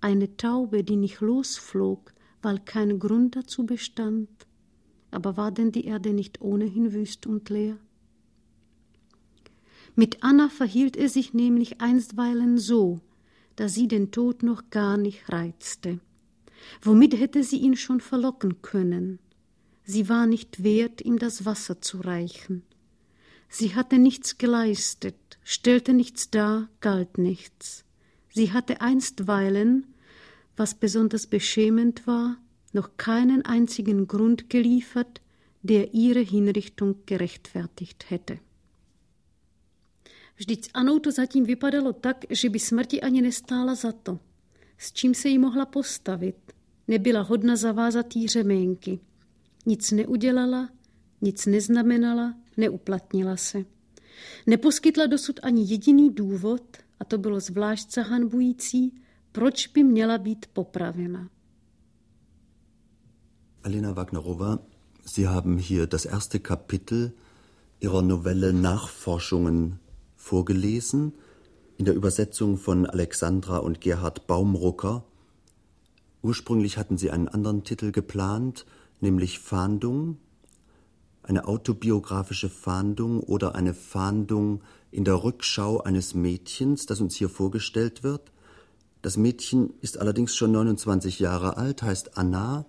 [0.00, 4.28] Eine Taube, die nicht losflog, weil kein Grund dazu bestand.
[5.10, 7.78] Aber war denn die Erde nicht ohnehin wüst und leer?
[9.96, 13.00] Mit Anna verhielt es sich nämlich einstweilen so,
[13.56, 15.98] dass sie den Tod noch gar nicht reizte.
[16.82, 19.18] Womit hätte sie ihn schon verlocken können?
[19.84, 22.62] Sie war nicht wert, ihm das Wasser zu reichen.
[23.48, 25.16] Sie hatte nichts geleistet,
[25.48, 27.84] stellte nichts dar, galt nichts.
[28.34, 29.86] Sie hatte einstweilen,
[30.56, 32.36] was besonders beschämend war,
[32.74, 35.22] noch keinen einzigen Grund geliefert,
[35.62, 38.38] der ihre Hinrichtung gerechtfertigt hätte.
[40.36, 44.20] Vždyť Anou to zatím vypadalo tak, že by smrti ani nestála za to.
[44.78, 46.52] S čím se jí mohla postavit?
[46.88, 49.00] Nebyla hodna zavázat jí řeményky.
[49.66, 50.68] Nic neudělala,
[51.20, 53.77] nic neznamenala, neuplatnila se.
[54.46, 56.62] Neposkytla dosud ani jediný důvod,
[57.00, 58.94] a to bylo zvlášť zahanbující,
[59.32, 61.28] proč by měla být popravena.
[63.64, 64.58] Alena Wagnerova,
[65.04, 67.12] Sie haben hier das erste Kapitel
[67.80, 69.78] Ihrer Novelle Nachforschungen
[70.16, 71.12] vorgelesen,
[71.78, 75.04] in der Übersetzung von Alexandra und Gerhard Baumrucker.
[76.22, 78.66] Ursprünglich hatten Sie einen anderen Titel geplant,
[79.00, 80.18] nämlich Fahndung,
[81.28, 88.02] eine autobiografische Fahndung oder eine Fahndung in der Rückschau eines Mädchens, das uns hier vorgestellt
[88.02, 88.32] wird.
[89.02, 92.64] Das Mädchen ist allerdings schon 29 Jahre alt, heißt Anna.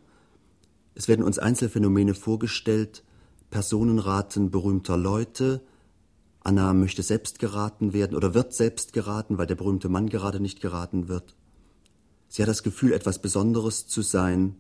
[0.94, 3.04] Es werden uns Einzelfänomene vorgestellt,
[3.50, 5.62] Personenraten berühmter Leute.
[6.42, 10.60] Anna möchte selbst geraten werden oder wird selbst geraten, weil der berühmte Mann gerade nicht
[10.60, 11.36] geraten wird.
[12.28, 14.56] Sie hat das Gefühl, etwas Besonderes zu sein.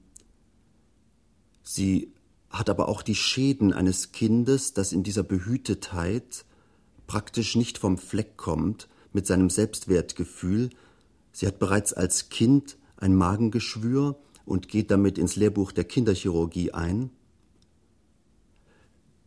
[1.62, 2.14] Sie
[2.50, 6.46] hat aber auch die Schäden eines Kindes, das in dieser Behütetheit
[7.08, 10.70] praktisch nicht vom Fleck kommt mit seinem Selbstwertgefühl.
[11.32, 17.12] Sie hat bereits als Kind ein Magengeschwür und geht damit ins Lehrbuch der Kinderchirurgie ein.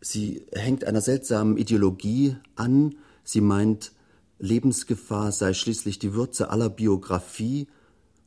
[0.01, 2.97] Sie hängt einer seltsamen Ideologie an.
[3.23, 3.93] Sie meint,
[4.41, 7.69] Lebensgefahr sei schließlich die Würze aller Biografie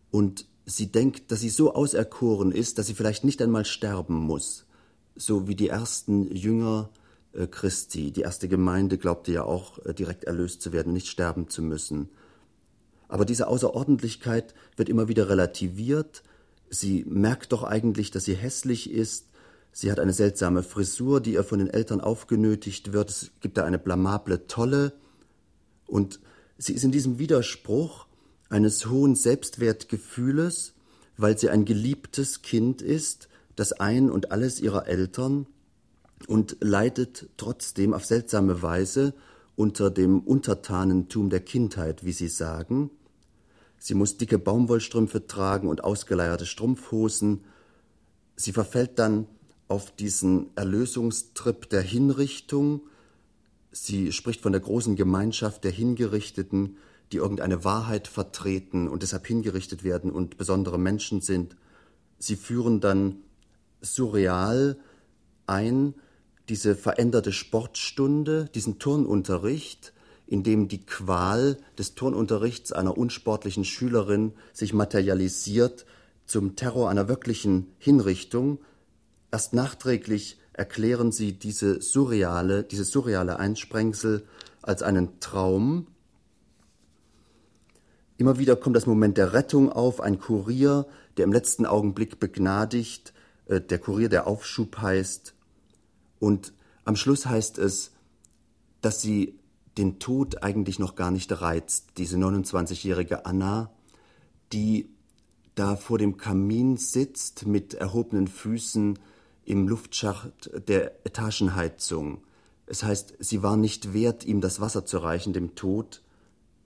[0.10, 4.65] und sie denkt, dass sie so auserkoren ist, dass sie vielleicht nicht einmal sterben muss,
[5.16, 6.90] so wie die ersten Jünger
[7.34, 8.12] äh, Christi.
[8.12, 12.10] Die erste Gemeinde glaubte ja auch äh, direkt erlöst zu werden, nicht sterben zu müssen.
[13.08, 16.24] Aber diese Außerordentlichkeit wird immer wieder relativiert.
[16.70, 19.28] Sie merkt doch eigentlich, dass sie hässlich ist.
[19.72, 23.10] Sie hat eine seltsame Frisur, die ihr von den Eltern aufgenötigt wird.
[23.10, 24.94] Es gibt da eine blamable Tolle.
[25.86, 26.20] Und
[26.58, 28.08] sie ist in diesem Widerspruch
[28.50, 30.74] eines hohen Selbstwertgefühles,
[31.18, 35.48] weil sie ein geliebtes Kind ist, das ein und alles ihrer Eltern
[36.28, 39.14] und leidet trotzdem auf seltsame Weise
[39.56, 42.90] unter dem Untertanentum der Kindheit, wie sie sagen.
[43.78, 47.42] Sie muss dicke Baumwollstrümpfe tragen und ausgeleierte Strumpfhosen.
[48.36, 49.28] Sie verfällt dann
[49.68, 52.82] auf diesen Erlösungstrip der Hinrichtung.
[53.72, 56.78] Sie spricht von der großen Gemeinschaft der Hingerichteten,
[57.12, 61.56] die irgendeine Wahrheit vertreten und deshalb hingerichtet werden und besondere Menschen sind.
[62.18, 63.18] Sie führen dann
[63.82, 64.78] surreal
[65.48, 65.96] ein
[66.50, 69.94] diese veränderte Sportstunde, diesen Turnunterricht,
[70.28, 75.86] in dem die Qual des Turnunterrichts einer unsportlichen Schülerin sich materialisiert
[76.26, 78.60] zum Terror einer wirklichen Hinrichtung.
[79.32, 84.26] Erst nachträglich erklären sie diese surreale, diese surreale Einsprengsel
[84.62, 85.88] als einen Traum.
[88.18, 93.14] Immer wieder kommt das Moment der Rettung auf, ein Kurier, der im letzten Augenblick begnadigt,
[93.48, 95.34] äh, der Kurier, der Aufschub heißt.
[96.20, 96.54] Und
[96.84, 97.92] am Schluss heißt es,
[98.82, 99.40] dass sie
[99.78, 103.72] den Tod eigentlich noch gar nicht reizt, diese 29-jährige Anna,
[104.54, 104.90] die
[105.56, 109.00] da vor dem Kamin sitzt mit erhobenen Füßen
[109.46, 112.24] im Luftschacht der Etagenheizung.
[112.68, 116.02] Es heißt, sie war nicht wert, ihm das Wasser zu reichen, dem Tod.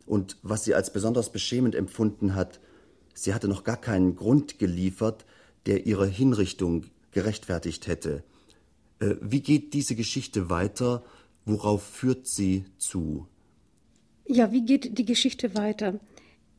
[0.05, 2.59] Und was sie als besonders beschämend empfunden hat,
[3.13, 5.25] sie hatte noch gar keinen Grund geliefert,
[5.65, 8.23] der ihre Hinrichtung gerechtfertigt hätte.
[8.99, 11.03] Äh, wie geht diese Geschichte weiter?
[11.45, 13.27] Worauf führt sie zu?
[14.27, 15.99] Ja, wie geht die Geschichte weiter?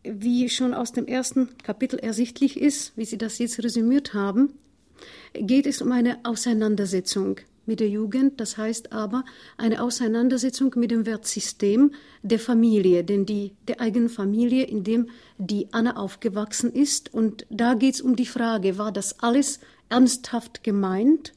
[0.03, 4.55] Wie schon aus dem ersten Kapitel ersichtlich ist, wie Sie das jetzt resümiert haben,
[5.35, 9.25] geht es um eine Auseinandersetzung mit der Jugend, das heißt aber
[9.57, 11.92] eine Auseinandersetzung mit dem Wertsystem
[12.23, 17.12] der Familie, denn die der eigenen Familie, in dem die Anna aufgewachsen ist.
[17.12, 21.33] Und da geht es um die Frage, war das alles ernsthaft gemeint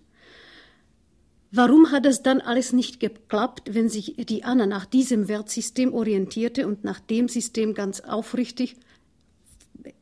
[1.56, 6.66] Warum hat es dann alles nicht geklappt, wenn sich die Anna nach diesem Wertsystem orientierte
[6.66, 8.76] und nach dem System ganz aufrichtig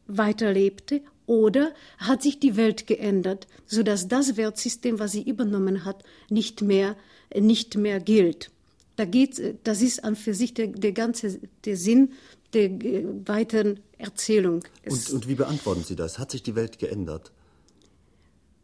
[0.07, 1.01] weiterlebte?
[1.31, 6.97] Oder hat sich die Welt geändert, sodass das Wertsystem, was sie übernommen hat, nicht mehr,
[7.33, 8.51] nicht mehr gilt?
[8.97, 12.11] Da geht, das ist an für sich der, der ganze der Sinn
[12.51, 12.69] der
[13.25, 14.61] weiteren Erzählung.
[14.85, 16.19] Und, und wie beantworten Sie das?
[16.19, 17.31] Hat sich die Welt geändert?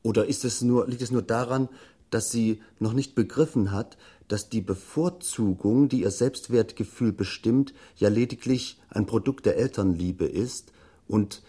[0.04, 1.70] Oder ist es nur, liegt es nur daran,
[2.10, 3.98] dass sie noch nicht begriffen hat,
[4.28, 10.74] dass die Bevorzugung, die ihr Selbstwertgefühl bestimmt, ja lediglich ein Produkt der Elternliebe ist
[11.08, 11.42] und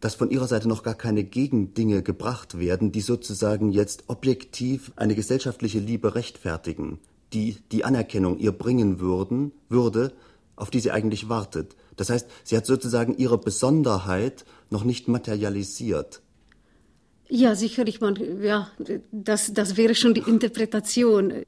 [0.00, 5.14] dass von ihrer Seite noch gar keine Gegendinge gebracht werden, die sozusagen jetzt objektiv eine
[5.14, 6.98] gesellschaftliche Liebe rechtfertigen,
[7.32, 10.12] die die Anerkennung ihr bringen würden, würde,
[10.56, 11.76] auf die sie eigentlich wartet.
[11.96, 16.22] Das heißt, sie hat sozusagen ihre Besonderheit noch nicht materialisiert.
[17.28, 18.68] Ja, sicherlich, man, ja,
[19.12, 21.44] das, das wäre schon die Interpretation.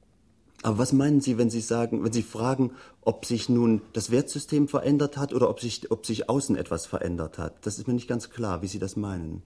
[0.63, 4.69] Aber was meinen Sie, wenn Sie sagen, wenn Sie fragen, ob sich nun das Wertsystem
[4.69, 7.67] verändert hat oder ob sich, ob sich außen etwas verändert hat?
[7.67, 9.43] Das ist mir nicht ganz klar, wie Sie das meinen.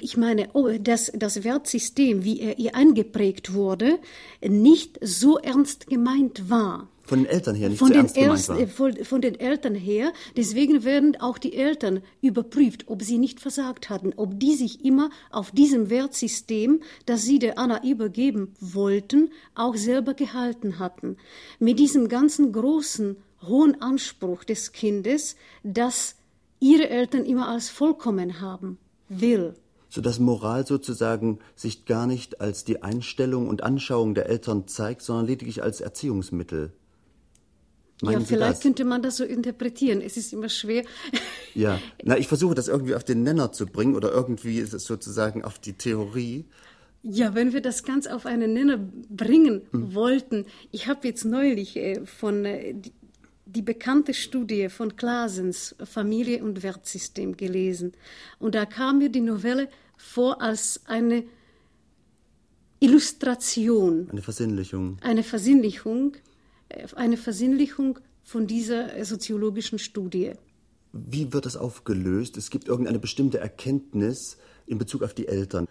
[0.00, 3.98] Ich meine, oh, dass das Wertsystem, wie er ihr eingeprägt wurde,
[4.46, 6.88] nicht so ernst gemeint war.
[7.10, 8.66] Von den Eltern her, nicht von so den, ernst war.
[8.68, 10.12] von, von den Eltern her.
[10.36, 15.10] Deswegen werden auch die Eltern überprüft, ob sie nicht versagt hatten, ob die sich immer
[15.32, 21.16] auf diesem Wertsystem, das sie der Anna übergeben wollten, auch selber gehalten hatten.
[21.58, 25.34] Mit diesem ganzen großen, hohen Anspruch des Kindes,
[25.64, 26.14] dass
[26.60, 29.54] ihre Eltern immer als vollkommen haben will.
[29.88, 35.26] sodass Moral sozusagen sich gar nicht als die Einstellung und Anschauung der Eltern zeigt, sondern
[35.26, 36.72] lediglich als Erziehungsmittel.
[38.02, 38.60] Meinen ja, vielleicht das?
[38.60, 40.00] könnte man das so interpretieren.
[40.00, 40.84] Es ist immer schwer.
[41.54, 44.84] Ja, na, ich versuche das irgendwie auf den Nenner zu bringen oder irgendwie ist es
[44.84, 46.46] sozusagen auf die Theorie.
[47.02, 48.78] Ja, wenn wir das ganz auf einen Nenner
[49.08, 50.44] bringen wollten.
[50.70, 52.92] Ich habe jetzt neulich äh, von äh, die,
[53.46, 57.92] die bekannte Studie von Klasens Familie und Wertsystem gelesen.
[58.38, 61.24] Und da kam mir die Novelle vor als eine
[62.80, 64.96] Illustration, Eine Versinnlichung.
[65.02, 66.16] eine Versinnlichung,
[66.94, 70.32] eine Versinnlichung von dieser äh, soziologischen Studie.
[70.92, 72.36] Wie wird das aufgelöst?
[72.36, 75.66] Es gibt irgendeine bestimmte Erkenntnis in Bezug auf die Eltern.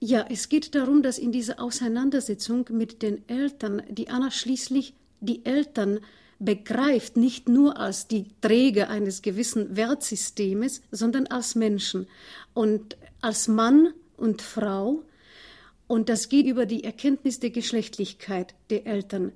[0.00, 5.44] Ja, es geht darum, dass in dieser Auseinandersetzung mit den Eltern die Anna schließlich die
[5.44, 6.00] Eltern
[6.38, 12.06] begreift, nicht nur als die Träger eines gewissen Wertsystems, sondern als Menschen
[12.54, 15.02] und als Mann und Frau.
[15.86, 19.32] Und das geht über die Erkenntnis der Geschlechtlichkeit der Eltern.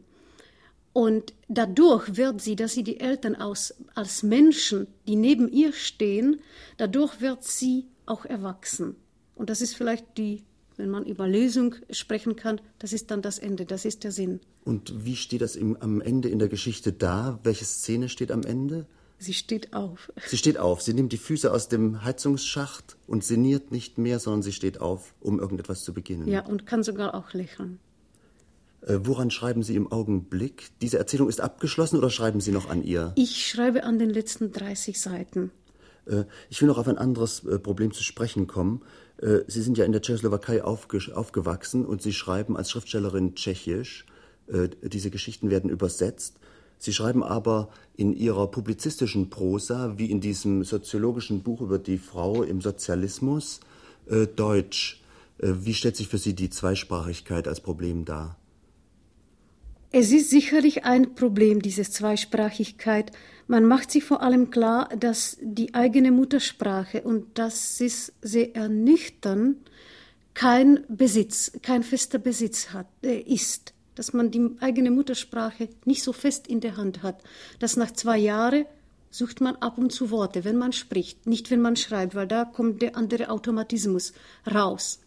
[0.94, 6.40] Und dadurch wird sie, dass sie die Eltern aus, als Menschen, die neben ihr stehen,
[6.76, 8.94] dadurch wird sie auch erwachsen.
[9.34, 10.44] Und das ist vielleicht die,
[10.76, 14.38] wenn man über Lösung sprechen kann, das ist dann das Ende, das ist der Sinn.
[14.64, 17.40] Und wie steht das im, am Ende in der Geschichte da?
[17.42, 18.86] Welche Szene steht am Ende?
[19.18, 20.12] Sie steht auf.
[20.26, 24.42] Sie steht auf, sie nimmt die Füße aus dem Heizungsschacht und sinniert nicht mehr, sondern
[24.42, 26.28] sie steht auf, um irgendetwas zu beginnen.
[26.28, 27.80] Ja, und kann sogar auch lächeln.
[28.86, 30.70] Äh, woran schreiben Sie im Augenblick?
[30.82, 33.12] Diese Erzählung ist abgeschlossen oder schreiben Sie noch an ihr?
[33.16, 35.50] Ich schreibe an den letzten 30 Seiten.
[36.06, 38.82] Äh, ich will noch auf ein anderes äh, Problem zu sprechen kommen.
[39.46, 44.06] Sie sind ja in der Tschechoslowakei aufge aufgewachsen und Sie schreiben als Schriftstellerin Tschechisch.
[44.82, 46.40] Diese Geschichten werden übersetzt.
[46.78, 52.42] Sie schreiben aber in Ihrer publizistischen Prosa, wie in diesem soziologischen Buch über die Frau
[52.42, 53.60] im Sozialismus,
[54.34, 55.00] Deutsch.
[55.38, 58.36] Wie stellt sich für Sie die Zweisprachigkeit als Problem dar?
[59.96, 63.12] Es ist sicherlich ein Problem, diese Zweisprachigkeit.
[63.46, 69.58] Man macht sich vor allem klar, dass die eigene Muttersprache, und das ist sehr ernüchternd,
[70.34, 73.72] kein Besitz, kein fester Besitz hat, äh, ist.
[73.94, 77.22] Dass man die eigene Muttersprache nicht so fest in der Hand hat.
[77.60, 78.64] Dass nach zwei Jahren
[79.12, 82.44] sucht man ab und zu Worte, wenn man spricht, nicht wenn man schreibt, weil da
[82.44, 84.12] kommt der andere Automatismus
[84.52, 85.03] raus.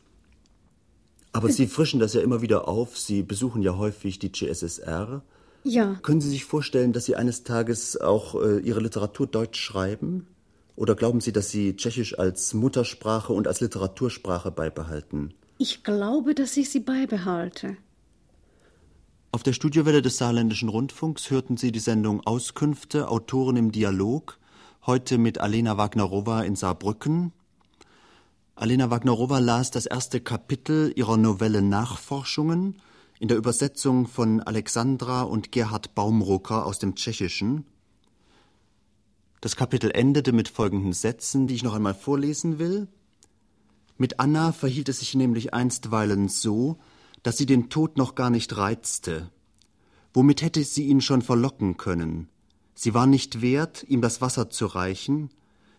[1.33, 2.97] Aber Sie frischen das ja immer wieder auf.
[2.97, 5.21] Sie besuchen ja häufig die GSSR.
[5.63, 10.27] Ja, Können Sie sich vorstellen, dass Sie eines Tages auch äh, Ihre Literatur deutsch schreiben?
[10.75, 15.33] Oder glauben Sie, dass Sie Tschechisch als Muttersprache und als Literatursprache beibehalten?
[15.59, 17.77] ich glaube, dass ich sie beibehalte.
[19.31, 24.37] Auf der Studiowelle des Saarländischen Rundfunks hörten Sie die Sendung Auskünfte, Autoren im Dialog,
[24.85, 27.33] heute mit Alena Wagnerowa in Saarbrücken.
[28.59, 32.77] Alena Wagnerowa las das erste Kapitel ihrer Novelle Nachforschungen
[33.19, 37.67] in der Übersetzung von Alexandra und Gerhard Baumrucker aus dem Tschechischen.
[39.41, 42.87] Das Kapitel endete mit folgenden Sätzen, die ich noch einmal vorlesen will.
[43.95, 46.79] Mit Anna verhielt es sich nämlich einstweilen so,
[47.21, 49.29] dass sie den Tod noch gar nicht reizte.
[50.15, 52.27] Womit hätte sie ihn schon verlocken können?
[52.73, 55.29] Sie war nicht wert, ihm das Wasser zu reichen.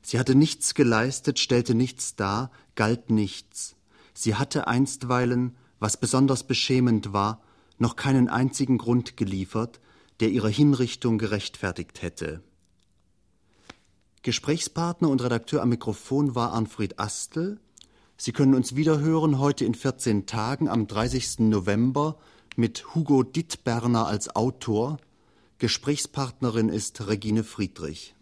[0.03, 3.76] Sie hatte nichts geleistet, stellte nichts dar, galt nichts.
[4.14, 7.42] Sie hatte einstweilen, was besonders beschämend war,
[7.78, 9.80] noch keinen einzigen Grund geliefert,
[10.20, 12.42] der ihre Hinrichtung gerechtfertigt hätte.
[14.22, 17.61] Gesprächspartner und Redakteur am Mikrofon war Arnfried Astel.
[18.16, 21.38] Sie können uns wiederhören heute in 14 Tagen am 30.
[21.40, 22.18] November
[22.57, 24.99] mit Hugo Dittberner als Autor.
[25.59, 28.16] Gesprächspartnerin ist Regine Friedrich.